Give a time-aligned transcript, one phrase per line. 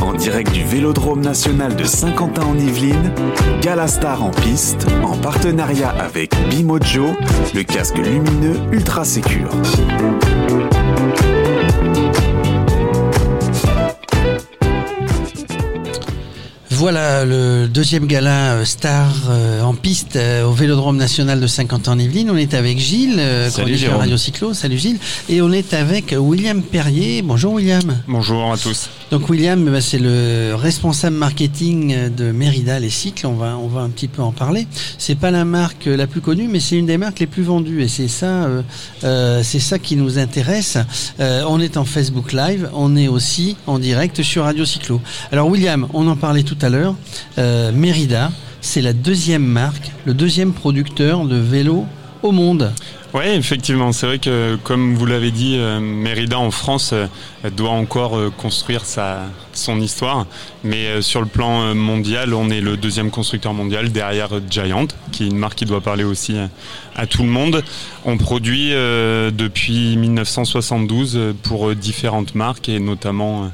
[0.00, 3.12] En direct du Vélodrome national de Saint-Quentin en Yvelines,
[3.62, 7.08] Galastar en piste, en partenariat avec Bimojo,
[7.54, 9.50] le casque lumineux ultra sécure.
[16.84, 22.30] Voilà le deuxième gala euh, star euh, en piste euh, au Vélodrome national de Saint-Quentin-en-Yvelines.
[22.30, 24.00] On est avec Gilles, euh, Jérôme.
[24.00, 24.52] Radio Cyclo.
[24.52, 24.98] Salut Gilles.
[25.30, 27.22] Et on est avec William Perrier.
[27.22, 27.96] Bonjour William.
[28.06, 28.90] Bonjour à tous.
[29.14, 33.28] Donc William, bah, c'est le responsable marketing de Merida les cycles.
[33.28, 34.66] On va un petit peu en parler.
[34.98, 37.80] C'est pas la marque la plus connue, mais c'est une des marques les plus vendues
[37.84, 38.62] et c'est ça euh,
[39.04, 40.78] euh, c'est ça qui nous intéresse.
[41.20, 45.00] Euh, on est en Facebook Live, on est aussi en direct sur Radio Cyclo.
[45.30, 46.96] Alors William, on en parlait tout à l'heure.
[47.36, 51.86] Merida, c'est la deuxième marque, le deuxième producteur de vélos
[52.24, 52.72] au monde.
[53.12, 57.06] Oui, effectivement, c'est vrai que comme vous l'avez dit, euh, Mérida en France euh,
[57.50, 60.26] doit encore euh, construire sa, son histoire,
[60.64, 65.26] mais sur le plan mondial, on est le deuxième constructeur mondial derrière Giant, qui est
[65.28, 66.36] une marque qui doit parler aussi
[66.96, 67.62] à tout le monde.
[68.04, 73.50] On produit depuis 1972 euh, pour différentes marques et notamment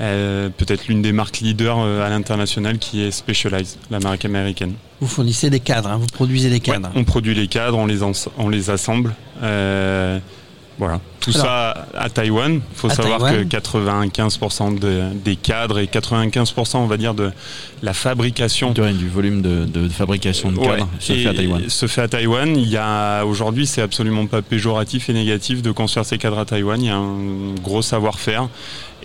[0.00, 4.72] peut-être l'une des marques leaders euh, à l'international qui est Specialized, la marque américaine.
[5.00, 6.88] Vous fournissez des cadres, hein, vous produisez des cadres.
[6.88, 9.14] Ouais, on produit les cadres, on les, on les assemble.
[9.42, 10.18] Euh,
[10.78, 11.00] voilà.
[11.20, 12.54] Tout Alors, ça à Taïwan.
[12.54, 13.46] Il faut savoir Taïwan.
[13.46, 17.30] que 95% de- des cadres et 95% on va dire de
[17.82, 21.68] la fabrication Du, du volume de, de fabrication de Ouais, cadres se fait à Taïwan.
[21.68, 22.56] Se fait à Taïwan.
[22.56, 26.46] Il y a aujourd'hui, c'est absolument pas péjoratif et négatif de construire ces cadres à
[26.46, 26.80] Taïwan.
[26.82, 28.48] Il y a un gros savoir-faire.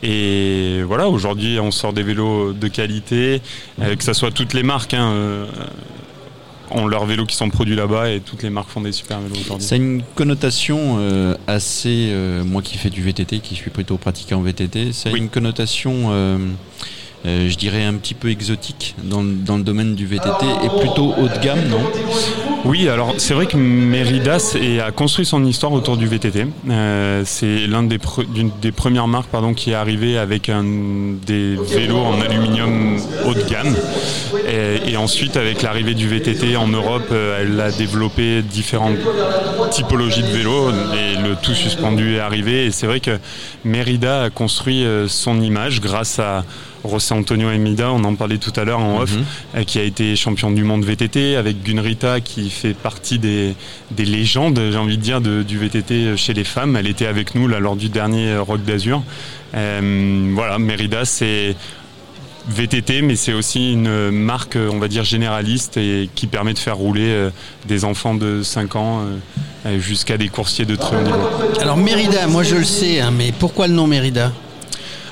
[0.04, 3.42] Et voilà, aujourd'hui, on sort des vélos de qualité,
[3.82, 4.94] euh, que ce soit toutes les marques.
[4.94, 5.46] Hein, euh,
[6.72, 9.36] ont leurs vélos qui sont produits là-bas et toutes les marques font des super vélos
[9.40, 9.66] aujourd'hui.
[9.68, 13.98] Ça a une connotation euh, assez, euh, moi qui fais du VTT, qui suis plutôt
[13.98, 15.20] pratiquant en VTT, ça a Oui.
[15.20, 16.38] une connotation, euh,
[17.26, 21.28] euh, je dirais, un petit peu exotique dans, le- domaine du VTT et plutôt haut
[21.28, 21.80] de gamme, non?
[22.66, 26.46] Oui, alors c'est vrai que Mérida c'est- a construit son histoire autour du VTT.
[26.70, 28.00] Euh, c'est l'un des,
[28.62, 30.52] des premières marques pardon, qui est arrivé avec
[31.26, 33.76] des vélos en aluminium haut de gamme.
[34.88, 38.98] Et, ensuite, avec l'arrivée du VTT en Europe, euh, elle a développé différentes
[39.72, 42.66] typologies de vélos et le tout suspendu est arrivé.
[42.66, 43.18] Et c'est vrai que
[43.64, 46.44] Mérida a construit son image grâce à
[46.84, 49.12] José Antonio Emida, on en parlait tout à l'heure en off,
[49.56, 53.56] euh, qui a été champion du monde VTT, avec Gunrita qui fait partie des,
[53.92, 56.76] des légendes, j'ai envie de dire, de- du VTT chez les femmes.
[56.76, 59.02] Elle était avec nous là, lors du dernier euh, Rock d'Azur.
[59.56, 61.56] Euh, voilà, Mérida, c'est
[62.48, 66.76] VTT, mais c'est aussi une marque, on va dire, généraliste et qui permet de faire
[66.78, 67.30] rouler
[67.68, 69.02] des enfants de 5 ans
[69.80, 71.18] jusqu'à des coursiers de très haut niveau.
[71.60, 74.32] Alors Mérida, moi je le sais, hein, mais pourquoi le nom Mérida?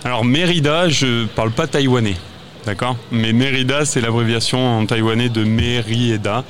[0.06, 2.18] Alors Mérida, je parle pas taïwanais,
[2.66, 2.98] d'accord?
[3.10, 6.44] Mais Mérida, c'est l'abréviation en taïwanais de Mérieda.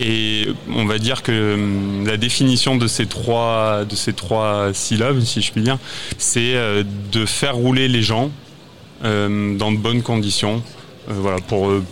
[0.00, 5.20] Et on va dire que hum, la définition de ces trois, de ces trois syllabes,
[5.20, 5.78] si je puis dire,
[6.18, 8.30] c'est euh, de faire rouler les gens
[9.04, 10.62] euh, dans de bonnes conditions,
[11.12, 11.82] voilà, pour euh,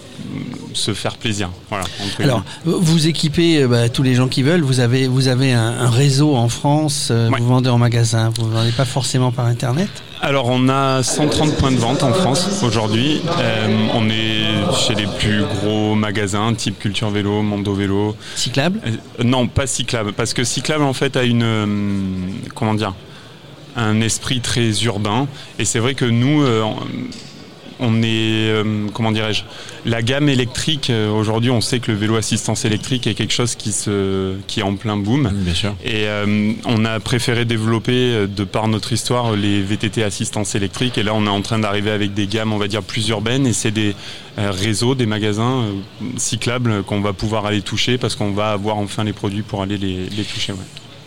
[0.75, 1.51] se faire plaisir.
[1.69, 1.85] Voilà,
[2.21, 4.63] Alors, vous équipez euh, bah, tous les gens qui veulent.
[4.63, 7.09] Vous avez, vous avez un, un réseau en France.
[7.11, 7.39] euh, Ouais.
[7.41, 8.31] Vous vendez en magasin.
[8.39, 9.89] Vous ne vendez pas forcément par Internet.
[10.21, 13.21] Alors on a 130 points de vente en France aujourd'hui.
[13.39, 18.17] Euh, on est chez les plus gros magasins type Culture Vélo, Mondo Vélo.
[18.35, 18.81] Cyclable.
[18.85, 21.67] Euh, non, pas Cyclable, parce que Cyclable en fait a une euh,
[22.57, 22.95] comment dire
[23.77, 25.29] un esprit très urbain.
[25.61, 26.65] Et c'est vrai que nous, euh,
[27.81, 29.43] on est euh, comment dirais-je
[29.85, 31.51] la gamme électrique euh, aujourd'hui.
[31.51, 34.77] On sait que le vélo assistance électrique est quelque chose qui se qui est en
[34.77, 35.31] plein boom.
[35.33, 35.75] Bien sûr.
[35.85, 40.99] Et euh, on a préféré développer, de par notre histoire, les VTT assistance électrique.
[40.99, 43.47] Et là, on est en train d'arriver avec des gammes, on va dire, plus urbaines.
[43.47, 43.95] Et c'est des
[44.37, 45.65] réseaux, des magasins
[46.17, 49.79] cyclables qu'on va pouvoir aller toucher parce qu'on va avoir enfin les produits pour aller
[49.79, 50.53] les, les toucher.
[50.53, 50.59] ouais.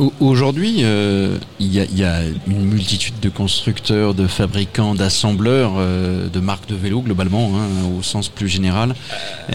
[0.01, 4.95] Au- Aujourd'hui, euh, il y, a- il y a une multitude de constructeurs, de fabricants,
[4.95, 7.68] d'assembleurs, euh, de marques de vélos globalement, hein,
[8.00, 8.95] au sens plus général.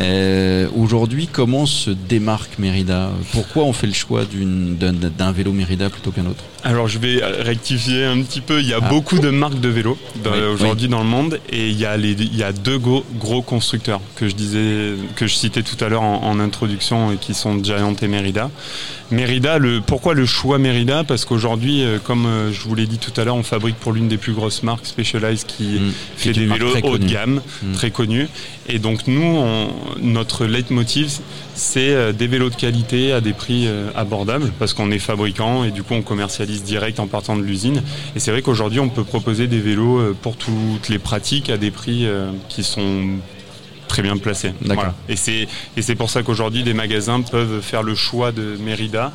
[0.01, 3.11] Euh, Aujourd'hui, comment se démarque Mérida?
[3.33, 6.45] Pourquoi on fait le choix d'un vélo Mérida plutôt qu'un autre?
[6.63, 8.61] Alors je vais rectifier un petit peu.
[8.61, 8.89] Il y a Ah.
[8.89, 11.97] beaucoup de marques de vélos dans- Oui, aujourd'hui dans le monde et il y a,
[11.97, 15.83] les, il y a deux gros, gros constructeurs que je disais, que je citais tout
[15.85, 18.51] à l'heure en, en introduction et qui sont Giant et Merida.
[19.13, 22.99] Merida, le, pourquoi le choix Mérida parce qu'aujourd'hui, euh, comme euh, je vous l'ai dit
[22.99, 25.93] tout à l'heure, on fabrique pour l'une des plus grosses marques Specialized qui Mm.
[26.17, 27.73] fait des vélos haut de gamme, Mm.
[27.73, 28.29] très connus.
[28.69, 29.69] Et donc nous, on-
[30.01, 31.19] notre leitmotiv,
[31.55, 35.71] c'est euh, des vélos de qualité à des prix abordables parce qu'on est fabricant et
[35.71, 37.83] du coup on commercialise direct en partant de l'usine.
[38.15, 41.71] Et c'est vrai qu'aujourd'hui, on peut proposer des vélos pour toutes les pratiques à des
[41.71, 42.07] prix
[42.49, 43.05] qui sont
[43.89, 44.53] très bien placés.
[44.63, 44.93] D'accord.
[45.09, 45.47] Voilà.
[45.77, 49.13] Et c'est pour ça qu'aujourd'hui, des magasins peuvent faire le choix de Mérida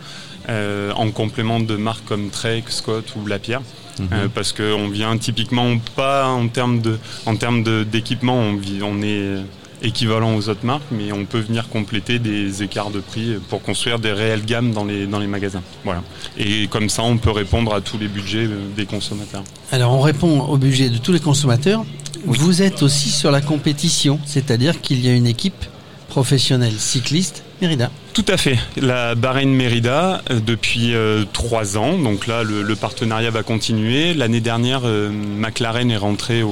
[0.50, 3.62] en complément de marques comme Trek, Scott ou Lapierre.
[4.00, 4.08] Mhm.
[4.14, 8.38] Euh, parce qu'on vient typiquement pas en termes de en termes d'équipement,
[8.82, 9.38] on, est
[9.84, 14.00] équivalent aux autres marques, mais on peut venir compléter des écarts de prix pour construire
[14.00, 15.64] des réelles gammes dans les dans les magasins.
[15.84, 16.04] Voilà.
[16.38, 19.44] Et comme ça, on peut répondre à tous les budgets euh, des consommateurs.
[19.72, 21.84] Alors on répond au budget de tous les consommateurs.
[22.26, 25.66] Vous êtes aussi sur la compétition, c'est-à-dire qu'il y a une équipe
[26.08, 27.90] professionnelle cycliste Mérida.
[28.14, 28.60] Tout à fait.
[28.76, 31.98] La Bahreïn Mérida euh, depuis euh, trois ans.
[31.98, 34.14] Donc là, le, partenariat va continuer.
[34.14, 36.44] L'année dernière, euh, McLaren est rentré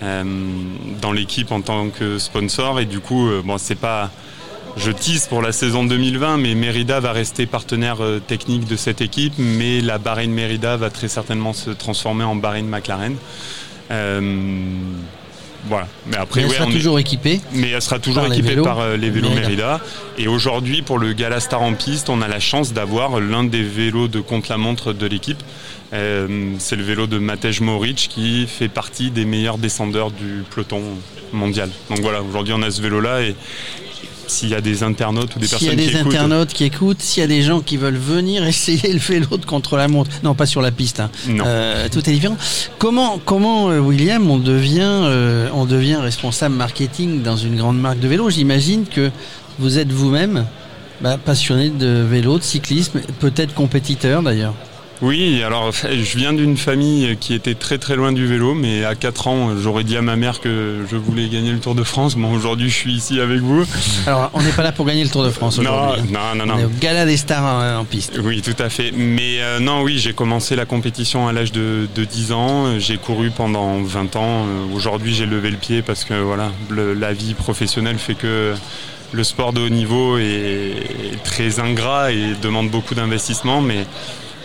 [0.00, 4.10] dans l'équipe en tant que sponsor et du coup, bon, c'est pas.
[4.76, 9.34] Je tease pour la saison 2020, mais Mérida va rester partenaire technique de cette équipe,
[9.36, 13.16] mais la Bahreïn Mérida va très certainement se transformer en Bahreïn McLaren.
[15.62, 15.88] Euh, voilà.
[16.06, 17.40] Mais après, Mais elle ouais, sera est- toujours équipée.
[17.52, 19.48] mais elle sera toujours Par les équipée vélos par euh, les vélos Mérida.
[19.48, 19.80] Mérida.
[20.18, 23.62] Et aujourd'hui, pour le Gala Star en piste, on a la chance d'avoir l'un des
[23.62, 25.42] vélos de contre-la-montre de l'équipe.
[25.92, 30.82] Euh, c'est le vélo de Matej Moric qui fait partie des meilleurs descendeurs du peloton
[31.32, 31.68] mondial.
[31.88, 33.34] Donc voilà, aujourd'hui on a ce vélo-là et
[34.30, 36.52] s'il y a des internautes ou des S'il y a personnes des qui écoutent, internautes
[36.52, 40.10] qui écoutent, s'il y a des gens qui veulent venir essayer le vélo de contre-la-montre,
[40.22, 41.10] non pas sur la piste, hein.
[41.28, 41.44] Non.
[41.46, 42.36] Euh, tout est différent.
[42.78, 48.00] Comment, comment euh, William, on devient, euh, on devient responsable marketing dans une grande marque
[48.00, 48.30] de vélo?
[48.30, 49.10] J'imagine que
[49.58, 50.46] vous êtes vous-même
[51.00, 54.54] bah, passionné de vélo, de cyclisme, peut-être compétiteur d'ailleurs.
[55.02, 58.94] Oui, alors je viens d'une famille qui était très très loin du vélo, mais à
[58.94, 62.16] 4 ans, j'aurais dit à ma mère que je voulais gagner le Tour de France.
[62.16, 63.64] Bon, aujourd'hui, je suis ici avec vous.
[64.06, 66.14] Alors, on n'est pas là pour gagner le Tour de France Non, aujourd'hui.
[66.14, 66.34] hein.
[66.36, 66.66] non, non, On est non.
[66.68, 68.20] au gala des stars en, en piste.
[68.22, 68.92] Oui, tout à fait.
[68.94, 72.78] Mais euh, non, oui, j'ai commencé la compétition à l'âge de, de 10 ans.
[72.78, 74.44] J'ai couru pendant 20 ans.
[74.44, 78.52] Euh, Aujourd'hui, j'ai levé le pied parce que voilà, le- la vie professionnelle fait que
[79.12, 80.74] le sport de haut niveau est
[81.24, 83.62] très ingrat et demande beaucoup d'investissement.
[83.62, 83.86] Mais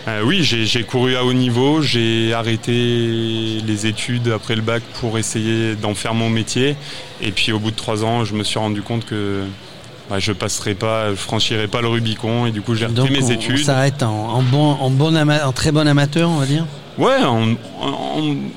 [0.08, 1.82] euh, oui, j'ai couru à haut niveau.
[1.82, 2.72] J'ai arrêté
[3.66, 6.76] les études après le bac pour essayer d'en faire mon métier.
[7.20, 9.42] Et puis au bout de 3 ans, je me suis rendu compte que
[10.08, 12.46] bah, je passerai pas, je franchirai pas le Rubicon.
[12.46, 13.58] Et du coup, j'ai repris mes on, on études.
[13.64, 16.66] s'arrête en, en bon, en, bon ama- en très bon amateur, on va dire.
[16.98, 17.54] Ouais, en,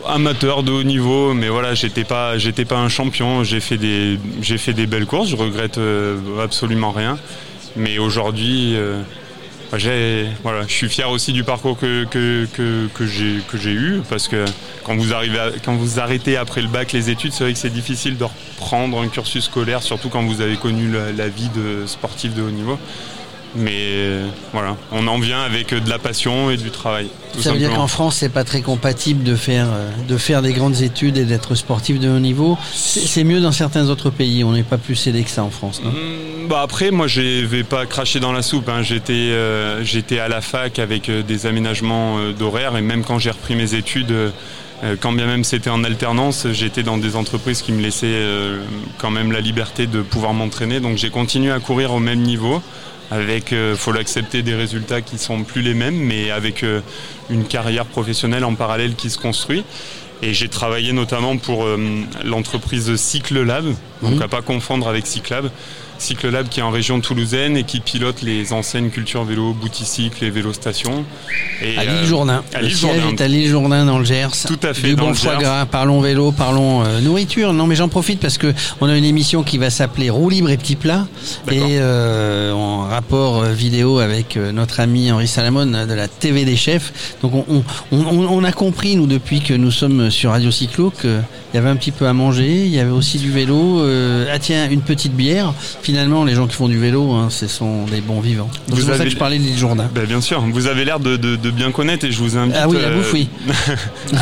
[0.08, 3.44] amateur de haut niveau, mais voilà, j'étais pas, j'étais pas un champion.
[3.44, 5.30] J'ai fait des, j'ai fait des belles courses.
[5.30, 7.18] Je regrette euh, absolument rien.
[7.76, 9.02] Mais aujourd'hui, euh,
[9.78, 10.28] je
[10.68, 14.46] suis fier aussi du parcours que que, que, que j'ai eu parce que
[14.84, 17.70] quand vous arrivez, quand vous arrêtez après le bac les études, c'est vrai que c'est
[17.70, 22.34] difficile de reprendre un cursus scolaire, surtout quand vous avez connu la vie de sportif
[22.34, 22.80] de haut niveau.
[23.56, 27.08] Mais euh, voilà, on en vient avec euh, de la passion et du travail.
[27.34, 30.42] tout Ça veut dire qu'en France, c'est pas très compatible de faire, euh, de faire
[30.42, 32.58] des grandes études et d'être sportif de haut niveau.
[32.74, 34.44] C'est mieux dans certains autres pays.
[34.44, 35.82] On n'est pas plus aidé que ça en France.
[35.84, 35.90] non?
[35.90, 38.70] Hum, Bah après, moi, je vais pas cracher dans la soupe.
[38.70, 38.84] hein.
[38.84, 43.56] J'étais, euh, j'étais à la fac avec des aménagements d'horaire et même quand j'ai repris
[43.56, 47.82] mes études, euh, quand bien même c'était en alternance, j'étais dans des entreprises qui me
[47.82, 48.60] laissaient euh,
[48.98, 50.80] quand même la liberté de pouvoir m'entraîner.
[50.80, 52.62] Donc j'ai continué à courir au même niveau.
[53.12, 56.82] Avec, euh, faut l'accepter, des résultats qui sont plus les mêmes, mais avec euh,
[57.30, 59.64] une carrière professionnelle en parallèle qui se construit.
[60.22, 61.78] Et j'ai travaillé notamment pour euh,
[62.24, 63.66] l'entreprise Cycle Lab,
[64.04, 64.22] donc Mhm.
[64.22, 65.50] à pas confondre avec Cyclab.
[66.00, 70.24] Cycle Lab qui est en région toulousaine et qui pilote les enseignes culture vélo, Bouticycle
[70.24, 71.04] et vélo station.
[71.62, 72.44] Et, À l'île euh, Jourdain.
[72.54, 73.16] à Le siège Jourdain.
[73.16, 74.30] est à l'île Jourdain dans le Gers.
[74.48, 75.42] Tout à fait, Du dans bon le foie Gers.
[75.42, 75.66] gras.
[75.66, 77.52] Parlons vélo, parlons euh, nourriture.
[77.54, 80.50] Non, mais j'en profite parce que on a une émission qui va s'appeler Roue libre
[80.50, 81.06] et petits plats
[81.52, 86.56] et euh, en rapport vidéo avec notre ami Henri Salamone euh, de la TV des
[86.56, 87.18] chefs.
[87.22, 90.92] Donc on, on, on- on a compris nous depuis que nous sommes sur Radio Cyclo
[90.92, 91.22] qu'il
[91.54, 93.82] y avait un petit peu à manger, il y avait aussi du vélo.
[93.82, 95.54] euh, ah tiens, une petite bière.
[95.90, 98.48] Finalement, les gens qui font du vélo, hein, ce sont des bons vivants.
[98.68, 99.90] Donc Vous C'est pour ça avez- que je parlais de l'île Jourdain.
[99.92, 102.56] Ben, bien sûr, vous avez l'air de, de- de bien connaître et je vous invite.
[102.56, 103.28] Ah oui, la euh, bouffe, oui.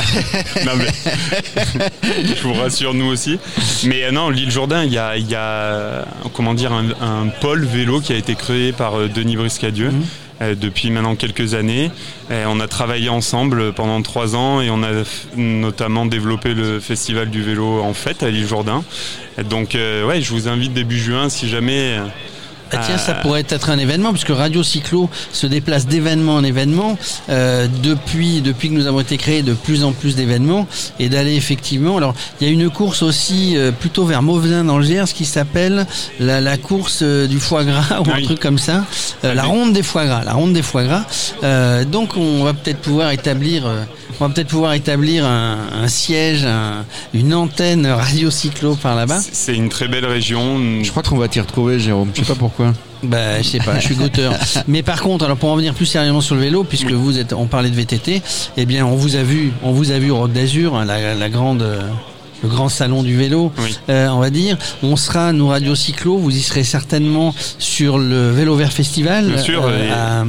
[0.66, 0.88] non, mais
[2.36, 3.38] je vous rassure, nous aussi.
[3.86, 7.28] Mais euh, non, l'île Jourdain, il y a, il y a, comment dire, un, un
[7.42, 9.90] pôle vélo qui a été créé par euh, Denis Briscadieu.
[9.92, 10.04] Mhm.
[10.42, 11.92] Euh, Depuis maintenant quelques années,
[12.30, 15.04] Et on a travaillé ensemble pendant trois ans et on a
[15.36, 18.84] notamment développé le festival du vélo en fête à l'île Jourdain.
[19.50, 22.06] Donc, euh, ouais, je vous invite début juin si jamais euh,
[22.74, 26.98] Ah tiens, ça pourrait être un événement puisque Radio Cyclo se déplace d'événement en événement
[27.30, 30.68] euh, depuis depuis que nous avons été créés de plus en plus d'événements
[31.00, 31.98] et d'aller effectivement.
[31.98, 35.26] Alors il y a une course aussi euh, plutôt vers Mauvesin dans le Gers qui
[35.26, 35.86] s'appelle
[36.20, 38.84] la, la course euh, du foie gras ou un truc comme ça,
[39.24, 41.04] Euh, la ronde des foie gras, la ronde des foie gras.
[41.44, 43.84] Euh, donc on va peut-être pouvoir établir euh,
[44.20, 49.20] on va peut-être pouvoir établir un, un siège, un- une antenne Radio Cyclo par là-bas.
[49.32, 50.60] C'est une très belle région.
[50.84, 52.12] Je crois qu'on va t'y retrouver, Jérôme.
[52.14, 52.74] Je sais pas pourquoi.
[53.04, 54.34] Bah, je sais pas, je suis goûteur.
[54.68, 57.32] Mais par contre, alors pour en venir plus sérieusement sur le vélo, puisque vous êtes,
[57.34, 58.22] on parlait de VTT,
[58.58, 61.14] eh bien, on vous a vu, on vous a vu au Rock d'Azur, hein, la,
[61.14, 61.82] la grande, euh,
[62.44, 63.78] le grand salon du vélo, Oui.
[63.90, 64.58] euh, on va dire.
[64.84, 69.28] On sera, nous, Radio Cyclo, vous y serez certainement sur le Vélo Vert Festival.
[69.28, 70.24] Bien sûr, et à,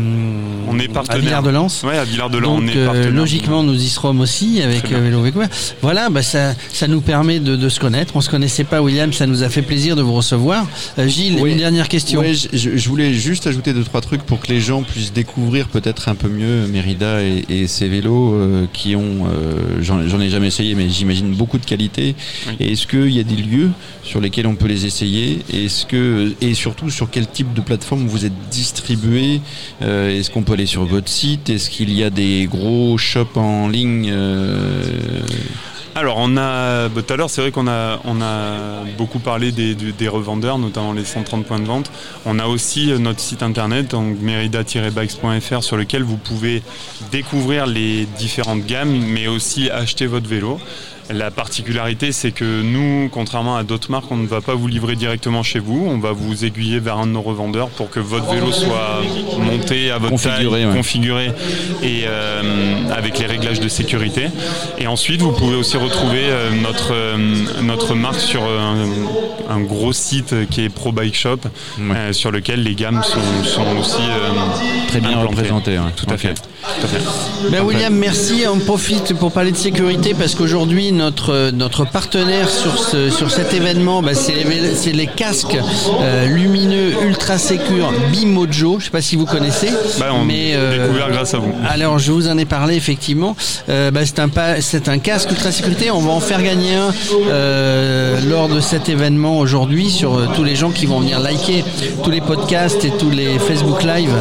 [0.68, 1.20] on est à partenaire.
[1.20, 1.68] Villard-de-Lans.
[1.84, 3.10] Ouais, à Villard-de-Lans, on Donc, est euh, partenaire.
[3.12, 5.48] logiquement, nous y serons aussi avec euh, Vélo Vécouvert.
[5.82, 8.14] Voilà, bah, ça, ça nous permet de, de se connaître.
[8.16, 9.12] On se connaissait pas, William.
[9.12, 10.66] Ça nous a fait plaisir de vous recevoir.
[10.98, 11.52] Euh, Gilles, Oui.
[11.52, 12.20] une dernière question.
[12.20, 16.08] Ouais, je, voulais juste ajouter deux trois trucs pour que les gens puissent découvrir peut-être
[16.08, 20.30] un peu mieux Mérida et, et ses vélos euh, qui ont, euh, j'en j'en ai
[20.30, 21.97] jamais essayé, mais j'imagine beaucoup de qualité.
[21.98, 22.56] Oui.
[22.60, 23.70] Et est-ce qu'il y a des lieux
[24.02, 28.06] sur lesquels on peut les essayer Est-ce que et surtout sur quel type de plateforme
[28.06, 29.40] vous êtes distribué
[29.82, 33.36] Euh, Est-ce qu'on peut aller sur votre site Est-ce qu'il y a des gros shops
[33.36, 34.82] en ligne euh,
[35.94, 39.50] Alors, on a, bah, tout à l'heure, c'est vrai qu'on a, on a beaucoup parlé
[39.52, 41.90] des, des revendeurs, notamment les 130 points de vente.
[42.24, 46.62] On a aussi euh, notre site internet, donc merida-bikes.fr, sur lequel vous pouvez
[47.10, 50.60] découvrir les différentes gammes, mais aussi acheter votre vélo.
[51.10, 54.94] La particularité, c'est que nous, contrairement à d'autres marques, on ne va pas vous livrer
[54.94, 55.86] directement chez vous.
[55.88, 59.00] On va vous aiguiller vers un de nos revendeurs pour que votre vélo soit
[59.38, 60.76] monté à votre Configuré, taille, ouais.
[60.76, 61.26] configuré
[61.82, 62.42] et euh,
[62.94, 64.26] avec les réglages de sécurité.
[64.78, 67.16] Et ensuite, vous pouvez aussi retrouver euh, notre, euh,
[67.62, 68.84] notre marque sur un,
[69.48, 71.38] un gros site qui est Pro Bike Shop,
[71.80, 74.28] euh, sur lequel les gammes sont, sont aussi euh,
[74.88, 75.28] Très bien implantées.
[75.36, 75.92] représentées, ouais.
[75.96, 76.34] Tout à fait.
[76.34, 77.50] Tout à fait.
[77.50, 78.42] Ben William, merci.
[78.52, 83.54] On profite pour parler de sécurité parce qu'aujourd'hui notre notre partenaire sur ce sur cet
[83.54, 85.56] événement, ben, c'est les, casques
[86.00, 88.78] euh, lumineux ultra sécures Bimojo.
[88.80, 91.52] Je sais pas si vous connaissez, Bah, on mais euh, découvert grâce à vous.
[91.68, 93.36] alors je vous en ai parlé effectivement.
[93.68, 94.28] Euh, bah, c'est un
[94.60, 95.90] c'est un casque ultra sécurité.
[95.90, 96.92] On va en faire gagner un
[98.28, 101.64] lors de cet événement aujourd'hui sur tous les gens qui vont venir liker
[102.02, 104.12] tous les podcasts et tous les Facebook Live.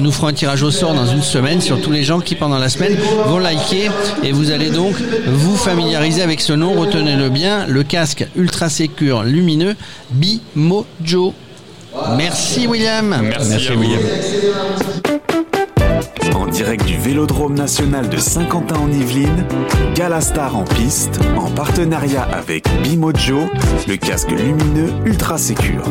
[0.00, 2.58] Nous ferons un tirage au sort dans une semaine sur tous les gens qui pendant
[2.58, 2.96] la semaine
[3.26, 3.90] vont liker
[4.22, 4.94] et vous allez donc
[5.26, 6.74] vous familiariser avec ce nom.
[6.78, 9.76] Retenez-le bien, le casque ultra sécure lumineux
[10.10, 11.34] Bimojo.
[12.16, 13.16] Merci William.
[13.22, 13.80] Merci, Merci, à vous.
[13.80, 14.00] William.
[16.34, 19.44] En direct du Vélodrome national de Saint-Quentin en Yvelines,
[19.94, 23.48] Galastar en piste, en partenariat avec Bimojo,
[23.88, 25.84] le casque lumineux ultra sécure.